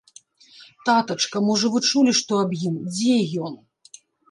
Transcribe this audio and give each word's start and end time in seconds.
Татачка, 0.89 1.43
можа, 1.51 1.69
вы 1.75 1.83
чулі 1.91 2.15
што 2.21 2.41
аб 2.47 2.57
ім, 2.71 2.83
дзе 2.99 3.21
ён? 3.47 3.63